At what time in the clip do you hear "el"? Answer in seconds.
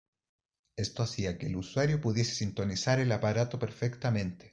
1.45-1.57, 2.99-3.11